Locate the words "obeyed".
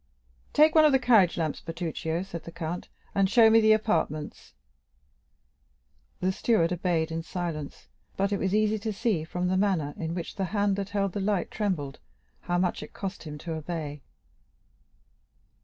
6.73-7.11